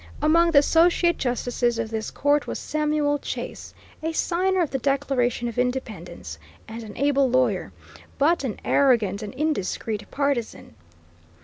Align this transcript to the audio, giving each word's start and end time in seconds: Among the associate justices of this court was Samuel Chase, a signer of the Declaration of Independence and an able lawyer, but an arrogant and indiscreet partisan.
Among 0.19 0.49
the 0.49 0.57
associate 0.57 1.19
justices 1.19 1.77
of 1.77 1.91
this 1.91 2.09
court 2.09 2.47
was 2.47 2.57
Samuel 2.57 3.19
Chase, 3.19 3.75
a 4.01 4.13
signer 4.13 4.61
of 4.61 4.71
the 4.71 4.79
Declaration 4.79 5.47
of 5.47 5.59
Independence 5.59 6.39
and 6.67 6.81
an 6.81 6.97
able 6.97 7.29
lawyer, 7.29 7.71
but 8.17 8.43
an 8.43 8.59
arrogant 8.65 9.21
and 9.21 9.31
indiscreet 9.35 10.09
partisan. 10.09 10.73